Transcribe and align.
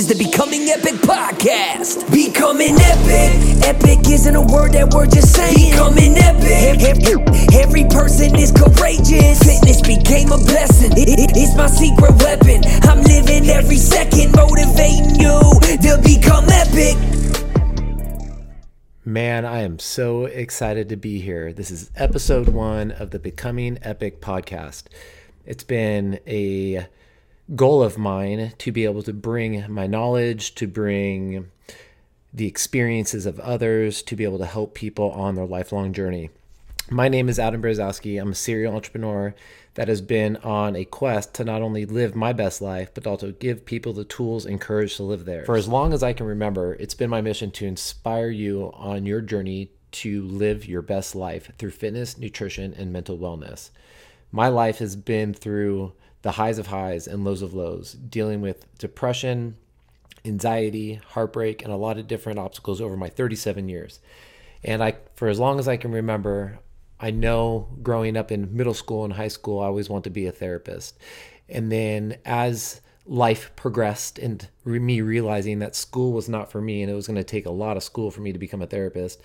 is 0.00 0.06
the 0.06 0.14
Becoming 0.14 0.62
Epic 0.70 0.94
podcast. 1.04 2.10
Becoming 2.10 2.74
epic. 2.80 3.68
Epic 3.68 3.98
isn't 4.08 4.34
a 4.34 4.40
word 4.40 4.72
that 4.72 4.94
we're 4.94 5.04
just 5.04 5.34
saying. 5.36 5.72
Becoming 5.72 6.16
epic. 6.16 6.80
Every, 6.80 7.20
every 7.52 7.84
person 7.84 8.34
is 8.34 8.50
courageous. 8.50 9.36
Fitness 9.44 9.82
became 9.82 10.32
a 10.32 10.38
blessing. 10.38 10.92
It- 10.96 11.20
it- 11.20 11.36
it's 11.36 11.54
my 11.54 11.66
secret 11.66 12.16
weapon. 12.24 12.64
I'm 12.88 13.02
living 13.02 13.50
every 13.50 13.76
second, 13.76 14.32
motivating 14.32 15.20
you 15.20 15.36
to 15.84 16.00
become 16.02 16.48
epic. 16.48 16.96
Man, 19.04 19.44
I 19.44 19.60
am 19.60 19.78
so 19.78 20.24
excited 20.24 20.88
to 20.88 20.96
be 20.96 21.20
here. 21.20 21.52
This 21.52 21.70
is 21.70 21.90
episode 21.94 22.48
one 22.48 22.90
of 22.90 23.10
the 23.10 23.18
Becoming 23.18 23.76
Epic 23.82 24.22
podcast. 24.22 24.84
It's 25.44 25.64
been 25.64 26.20
a 26.26 26.86
goal 27.54 27.82
of 27.82 27.98
mine 27.98 28.52
to 28.58 28.70
be 28.70 28.84
able 28.84 29.02
to 29.02 29.12
bring 29.12 29.64
my 29.72 29.86
knowledge, 29.86 30.54
to 30.54 30.66
bring 30.66 31.50
the 32.32 32.46
experiences 32.46 33.26
of 33.26 33.40
others, 33.40 34.02
to 34.02 34.14
be 34.14 34.24
able 34.24 34.38
to 34.38 34.46
help 34.46 34.74
people 34.74 35.10
on 35.10 35.34
their 35.34 35.46
lifelong 35.46 35.92
journey. 35.92 36.30
My 36.88 37.08
name 37.08 37.28
is 37.28 37.38
Adam 37.38 37.62
Brzezowski. 37.62 38.20
I'm 38.20 38.32
a 38.32 38.34
serial 38.36 38.74
entrepreneur 38.74 39.34
that 39.74 39.88
has 39.88 40.00
been 40.00 40.36
on 40.38 40.74
a 40.74 40.84
quest 40.84 41.34
to 41.34 41.44
not 41.44 41.62
only 41.62 41.84
live 41.86 42.14
my 42.14 42.32
best 42.32 42.60
life, 42.60 42.92
but 42.94 43.06
also 43.06 43.32
give 43.32 43.64
people 43.64 43.92
the 43.92 44.04
tools 44.04 44.44
and 44.44 44.60
courage 44.60 44.96
to 44.96 45.04
live 45.04 45.24
theirs. 45.24 45.46
For 45.46 45.56
as 45.56 45.68
long 45.68 45.92
as 45.92 46.02
I 46.02 46.12
can 46.12 46.26
remember, 46.26 46.74
it's 46.74 46.94
been 46.94 47.10
my 47.10 47.20
mission 47.20 47.50
to 47.52 47.66
inspire 47.66 48.30
you 48.30 48.72
on 48.74 49.06
your 49.06 49.20
journey 49.20 49.70
to 49.92 50.22
live 50.22 50.66
your 50.66 50.82
best 50.82 51.14
life 51.14 51.50
through 51.58 51.70
fitness, 51.70 52.18
nutrition, 52.18 52.74
and 52.74 52.92
mental 52.92 53.18
wellness. 53.18 53.70
My 54.32 54.48
life 54.48 54.78
has 54.78 54.94
been 54.94 55.34
through 55.34 55.92
the 56.22 56.32
highs 56.32 56.58
of 56.58 56.66
highs 56.68 57.06
and 57.06 57.24
lows 57.24 57.42
of 57.42 57.54
lows, 57.54 57.92
dealing 57.92 58.40
with 58.40 58.66
depression, 58.78 59.56
anxiety, 60.24 61.00
heartbreak, 61.08 61.62
and 61.62 61.72
a 61.72 61.76
lot 61.76 61.98
of 61.98 62.06
different 62.06 62.38
obstacles 62.38 62.80
over 62.80 62.96
my 62.96 63.08
37 63.08 63.68
years. 63.68 64.00
And 64.62 64.82
I, 64.82 64.96
for 65.14 65.28
as 65.28 65.38
long 65.38 65.58
as 65.58 65.68
I 65.68 65.76
can 65.76 65.92
remember, 65.92 66.58
I 66.98 67.10
know 67.10 67.68
growing 67.82 68.16
up 68.16 68.30
in 68.30 68.54
middle 68.54 68.74
school 68.74 69.04
and 69.04 69.14
high 69.14 69.28
school, 69.28 69.60
I 69.60 69.66
always 69.66 69.88
wanted 69.88 70.04
to 70.04 70.10
be 70.10 70.26
a 70.26 70.32
therapist. 70.32 70.98
And 71.48 71.72
then 71.72 72.18
as 72.24 72.80
life 73.06 73.50
progressed 73.56 74.18
and 74.18 74.46
re- 74.64 74.78
me 74.78 75.00
realizing 75.00 75.58
that 75.60 75.74
school 75.74 76.12
was 76.12 76.28
not 76.28 76.50
for 76.50 76.60
me 76.60 76.82
and 76.82 76.90
it 76.90 76.94
was 76.94 77.06
going 77.06 77.16
to 77.16 77.24
take 77.24 77.46
a 77.46 77.50
lot 77.50 77.76
of 77.76 77.82
school 77.82 78.10
for 78.10 78.20
me 78.20 78.32
to 78.32 78.38
become 78.38 78.60
a 78.60 78.66
therapist, 78.66 79.22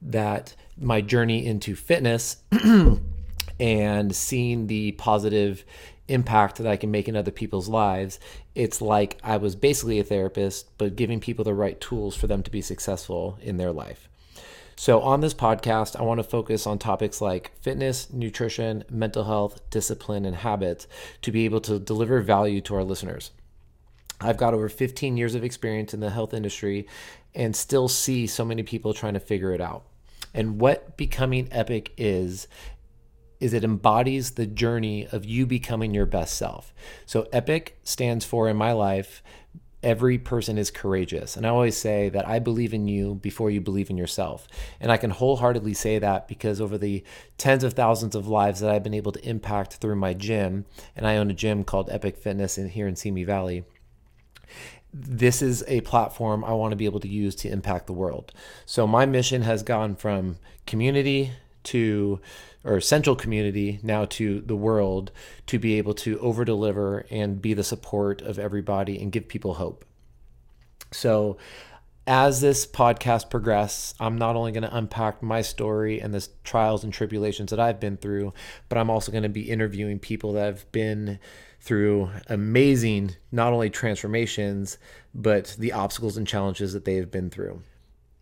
that 0.00 0.54
my 0.78 1.00
journey 1.00 1.44
into 1.44 1.74
fitness 1.74 2.36
and 3.60 4.14
seeing 4.14 4.68
the 4.68 4.92
positive 4.92 5.64
impact 6.08 6.56
that 6.56 6.66
I 6.66 6.76
can 6.76 6.90
make 6.90 7.08
in 7.08 7.16
other 7.16 7.30
people's 7.30 7.68
lives, 7.68 8.18
it's 8.54 8.80
like 8.80 9.18
I 9.22 9.36
was 9.36 9.56
basically 9.56 9.98
a 9.98 10.04
therapist, 10.04 10.76
but 10.78 10.96
giving 10.96 11.20
people 11.20 11.44
the 11.44 11.54
right 11.54 11.80
tools 11.80 12.16
for 12.16 12.26
them 12.26 12.42
to 12.42 12.50
be 12.50 12.62
successful 12.62 13.38
in 13.40 13.56
their 13.56 13.72
life. 13.72 14.08
So, 14.78 15.00
on 15.00 15.20
this 15.20 15.32
podcast, 15.32 15.98
I 15.98 16.02
want 16.02 16.18
to 16.18 16.24
focus 16.24 16.66
on 16.66 16.78
topics 16.78 17.22
like 17.22 17.50
fitness, 17.62 18.12
nutrition, 18.12 18.84
mental 18.90 19.24
health, 19.24 19.58
discipline, 19.70 20.26
and 20.26 20.36
habits 20.36 20.86
to 21.22 21.32
be 21.32 21.46
able 21.46 21.62
to 21.62 21.78
deliver 21.78 22.20
value 22.20 22.60
to 22.62 22.74
our 22.74 22.84
listeners. 22.84 23.30
I've 24.20 24.36
got 24.36 24.52
over 24.52 24.68
15 24.68 25.16
years 25.16 25.34
of 25.34 25.44
experience 25.44 25.94
in 25.94 26.00
the 26.00 26.10
health 26.10 26.34
industry 26.34 26.86
and 27.34 27.56
still 27.56 27.88
see 27.88 28.26
so 28.26 28.44
many 28.44 28.62
people 28.62 28.92
trying 28.92 29.14
to 29.14 29.20
figure 29.20 29.52
it 29.52 29.60
out. 29.62 29.84
And 30.34 30.60
what 30.60 30.98
becoming 30.98 31.48
epic 31.50 31.92
is, 31.96 32.46
is 33.40 33.52
it 33.52 33.64
embodies 33.64 34.32
the 34.32 34.46
journey 34.46 35.06
of 35.12 35.24
you 35.24 35.46
becoming 35.46 35.94
your 35.94 36.06
best 36.06 36.36
self. 36.36 36.72
So 37.04 37.28
epic 37.32 37.78
stands 37.82 38.24
for 38.24 38.48
in 38.48 38.56
my 38.56 38.72
life 38.72 39.22
every 39.82 40.18
person 40.18 40.58
is 40.58 40.70
courageous. 40.70 41.36
And 41.36 41.46
I 41.46 41.50
always 41.50 41.76
say 41.76 42.08
that 42.08 42.26
I 42.26 42.40
believe 42.40 42.74
in 42.74 42.88
you 42.88 43.14
before 43.14 43.50
you 43.50 43.60
believe 43.60 43.88
in 43.88 43.96
yourself. 43.96 44.48
And 44.80 44.90
I 44.90 44.96
can 44.96 45.10
wholeheartedly 45.10 45.74
say 45.74 46.00
that 46.00 46.26
because 46.26 46.60
over 46.60 46.76
the 46.76 47.04
tens 47.38 47.62
of 47.62 47.74
thousands 47.74 48.16
of 48.16 48.26
lives 48.26 48.58
that 48.60 48.70
I've 48.70 48.82
been 48.82 48.94
able 48.94 49.12
to 49.12 49.28
impact 49.28 49.74
through 49.74 49.94
my 49.94 50.12
gym, 50.12 50.64
and 50.96 51.06
I 51.06 51.16
own 51.16 51.30
a 51.30 51.34
gym 51.34 51.62
called 51.62 51.88
Epic 51.88 52.16
Fitness 52.16 52.58
in 52.58 52.70
here 52.70 52.88
in 52.88 52.96
Simi 52.96 53.22
Valley 53.22 53.64
this 54.98 55.42
is 55.42 55.62
a 55.68 55.82
platform 55.82 56.42
I 56.42 56.52
want 56.52 56.72
to 56.72 56.76
be 56.76 56.86
able 56.86 57.00
to 57.00 57.08
use 57.08 57.34
to 57.36 57.50
impact 57.50 57.86
the 57.86 57.92
world. 57.92 58.32
So 58.64 58.86
my 58.86 59.04
mission 59.04 59.42
has 59.42 59.62
gone 59.62 59.94
from 59.94 60.38
community 60.64 61.32
to 61.66 62.20
or 62.64 62.80
central 62.80 63.14
community 63.14 63.78
now 63.82 64.04
to 64.06 64.40
the 64.40 64.56
world 64.56 65.12
to 65.46 65.58
be 65.58 65.78
able 65.78 65.94
to 65.94 66.18
over 66.18 66.44
deliver 66.44 67.06
and 67.10 67.40
be 67.40 67.54
the 67.54 67.62
support 67.62 68.20
of 68.22 68.38
everybody 68.38 69.00
and 69.00 69.12
give 69.12 69.28
people 69.28 69.54
hope. 69.54 69.84
So 70.90 71.36
as 72.08 72.40
this 72.40 72.66
podcast 72.66 73.30
progresses, 73.30 73.94
I'm 74.00 74.18
not 74.18 74.36
only 74.36 74.52
going 74.52 74.62
to 74.62 74.76
unpack 74.76 75.22
my 75.22 75.42
story 75.42 76.00
and 76.00 76.12
the 76.12 76.26
trials 76.44 76.84
and 76.84 76.92
tribulations 76.92 77.50
that 77.50 77.60
I've 77.60 77.80
been 77.80 77.96
through, 77.96 78.32
but 78.68 78.78
I'm 78.78 78.90
also 78.90 79.12
going 79.12 79.24
to 79.24 79.28
be 79.28 79.50
interviewing 79.50 79.98
people 79.98 80.32
that 80.34 80.46
have 80.46 80.70
been 80.72 81.18
through 81.60 82.10
amazing, 82.28 83.16
not 83.32 83.52
only 83.52 83.70
transformations, 83.70 84.78
but 85.14 85.56
the 85.58 85.72
obstacles 85.72 86.16
and 86.16 86.26
challenges 86.26 86.72
that 86.74 86.84
they 86.84 86.94
have 86.96 87.10
been 87.10 87.30
through. 87.30 87.62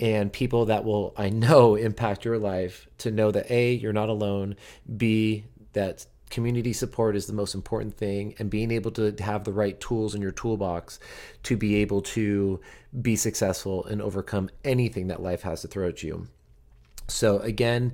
And 0.00 0.32
people 0.32 0.66
that 0.66 0.84
will, 0.84 1.14
I 1.16 1.30
know, 1.30 1.74
impact 1.76 2.24
your 2.24 2.38
life 2.38 2.88
to 2.98 3.10
know 3.10 3.30
that 3.30 3.50
A, 3.50 3.74
you're 3.74 3.92
not 3.92 4.08
alone, 4.08 4.56
B, 4.96 5.44
that 5.72 6.06
community 6.30 6.72
support 6.72 7.14
is 7.14 7.26
the 7.26 7.32
most 7.32 7.54
important 7.54 7.96
thing 7.96 8.34
and 8.38 8.50
being 8.50 8.72
able 8.72 8.90
to 8.90 9.14
have 9.20 9.44
the 9.44 9.52
right 9.52 9.78
tools 9.80 10.16
in 10.16 10.22
your 10.22 10.32
toolbox 10.32 10.98
to 11.44 11.56
be 11.56 11.76
able 11.76 12.02
to 12.02 12.60
be 13.00 13.14
successful 13.14 13.84
and 13.84 14.02
overcome 14.02 14.50
anything 14.64 15.06
that 15.08 15.22
life 15.22 15.42
has 15.42 15.62
to 15.62 15.68
throw 15.68 15.88
at 15.88 16.02
you. 16.02 16.26
So 17.06 17.38
again, 17.38 17.92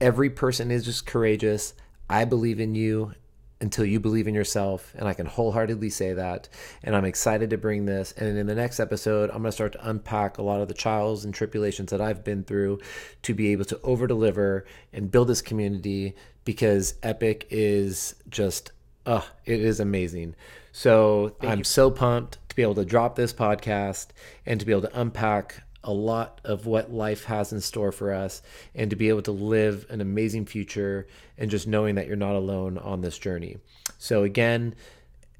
every 0.00 0.30
person 0.30 0.70
is 0.70 0.84
just 0.84 1.06
courageous. 1.06 1.74
I 2.08 2.24
believe 2.24 2.60
in 2.60 2.74
you 2.74 3.12
until 3.62 3.84
you 3.84 4.00
believe 4.00 4.26
in 4.26 4.34
yourself. 4.34 4.92
And 4.98 5.08
I 5.08 5.14
can 5.14 5.24
wholeheartedly 5.24 5.88
say 5.88 6.12
that. 6.14 6.48
And 6.82 6.94
I'm 6.96 7.04
excited 7.04 7.50
to 7.50 7.56
bring 7.56 7.86
this. 7.86 8.12
And 8.12 8.36
in 8.36 8.46
the 8.46 8.56
next 8.56 8.80
episode, 8.80 9.30
I'm 9.30 9.38
going 9.38 9.44
to 9.44 9.52
start 9.52 9.72
to 9.74 9.88
unpack 9.88 10.36
a 10.36 10.42
lot 10.42 10.60
of 10.60 10.68
the 10.68 10.74
trials 10.74 11.24
and 11.24 11.32
tribulations 11.32 11.92
that 11.92 12.00
I've 12.00 12.24
been 12.24 12.42
through 12.42 12.80
to 13.22 13.34
be 13.34 13.52
able 13.52 13.64
to 13.66 13.80
over 13.82 14.08
deliver 14.08 14.66
and 14.92 15.10
build 15.10 15.28
this 15.28 15.40
community 15.40 16.16
because 16.44 16.94
Epic 17.04 17.46
is 17.50 18.16
just, 18.28 18.72
uh, 19.06 19.22
it 19.46 19.60
is 19.60 19.78
amazing. 19.78 20.34
So 20.72 21.36
Thank 21.40 21.52
I'm 21.52 21.58
you. 21.58 21.64
so 21.64 21.90
pumped 21.90 22.38
to 22.48 22.56
be 22.56 22.62
able 22.62 22.74
to 22.74 22.84
drop 22.84 23.14
this 23.14 23.32
podcast 23.32 24.08
and 24.44 24.58
to 24.58 24.66
be 24.66 24.72
able 24.72 24.82
to 24.82 25.00
unpack 25.00 25.62
a 25.84 25.92
lot 25.92 26.40
of 26.44 26.66
what 26.66 26.92
life 26.92 27.24
has 27.24 27.52
in 27.52 27.60
store 27.60 27.92
for 27.92 28.12
us 28.12 28.42
and 28.74 28.90
to 28.90 28.96
be 28.96 29.08
able 29.08 29.22
to 29.22 29.32
live 29.32 29.86
an 29.90 30.00
amazing 30.00 30.46
future 30.46 31.06
and 31.36 31.50
just 31.50 31.66
knowing 31.66 31.96
that 31.96 32.06
you're 32.06 32.16
not 32.16 32.36
alone 32.36 32.78
on 32.78 33.00
this 33.00 33.18
journey. 33.18 33.58
So, 33.98 34.22
again, 34.22 34.74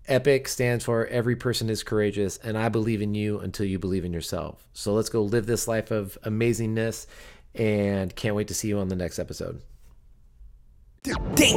EPIC 0.08 0.48
stands 0.48 0.84
for 0.84 1.06
every 1.06 1.36
person 1.36 1.70
is 1.70 1.82
courageous, 1.82 2.38
and 2.38 2.58
I 2.58 2.69
believe 2.69 3.02
in 3.02 3.14
you 3.14 3.38
until 3.38 3.66
you 3.66 3.78
believe 3.78 4.04
in 4.04 4.12
yourself. 4.12 4.66
So, 4.72 4.92
let's 4.94 5.08
go 5.08 5.22
live 5.22 5.47
this 5.47 5.69
life 5.69 5.91
of 5.91 6.19
amazingness 6.25 7.06
and 7.54 8.14
can't 8.14 8.34
wait 8.34 8.48
to 8.48 8.54
see 8.54 8.69
you 8.69 8.78
on 8.78 8.88
the 8.88 8.97
next 8.97 9.19
episode. 9.19 9.62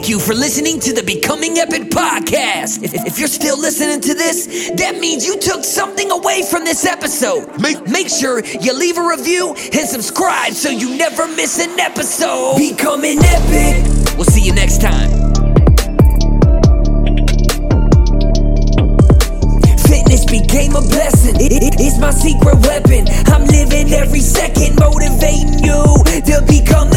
Thank 0.06 0.20
you 0.20 0.24
for 0.24 0.36
listening 0.36 0.80
to 0.82 0.94
the 0.94 1.02
Becoming 1.02 1.58
Epic 1.58 1.90
podcast. 1.90 2.84
If, 2.84 2.94
if, 2.94 3.18
you're 3.18 3.28
still 3.28 3.60
listening 3.60 4.02
to 4.02 4.14
this, 4.14 4.70
that 4.78 5.00
means 5.00 5.26
you 5.26 5.36
took 5.40 5.64
something 5.64 6.12
away 6.12 6.44
from 6.44 6.64
this 6.64 6.86
episode. 6.86 7.60
Make, 7.60 7.90
make 7.90 8.08
sure 8.10 8.46
you 8.46 8.72
leave 8.78 9.00
a 9.00 9.02
review 9.02 9.56
and 9.74 9.90
subscribe 9.90 10.54
so 10.54 10.70
you 10.70 10.96
never 10.96 11.28
miss 11.30 11.60
an 11.60 11.80
episode. 11.80 12.60
Becoming 12.60 13.18
Epic. 13.18 13.84
We'll 14.14 14.30
see 14.30 14.46
you 14.46 14.54
next 14.54 14.80
time. 14.80 15.10
Fitness 19.90 20.24
became 20.30 20.76
a 20.76 20.86
blessing. 20.86 21.34
It, 21.42 21.52
it, 21.52 21.82
it's 21.82 21.98
my 21.98 22.12
secret 22.12 22.62
weapon. 22.62 23.10
I'm 23.34 23.48
living 23.48 23.92
every 23.92 24.22
second, 24.22 24.78
motivating 24.78 25.66
you 25.66 25.82
to 26.30 26.46
become 26.46 26.94